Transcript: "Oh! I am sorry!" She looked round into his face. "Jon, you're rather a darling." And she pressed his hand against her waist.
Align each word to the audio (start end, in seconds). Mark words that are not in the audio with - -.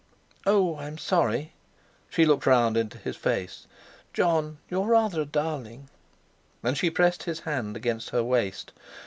"Oh! 0.47 0.77
I 0.77 0.87
am 0.87 0.97
sorry!" 0.97 1.53
She 2.09 2.25
looked 2.25 2.47
round 2.47 2.75
into 2.75 2.97
his 2.97 3.15
face. 3.15 3.67
"Jon, 4.13 4.57
you're 4.67 4.87
rather 4.87 5.21
a 5.21 5.25
darling." 5.27 5.89
And 6.63 6.75
she 6.75 6.89
pressed 6.89 7.21
his 7.21 7.41
hand 7.41 7.77
against 7.77 8.09
her 8.09 8.23
waist. 8.23 8.73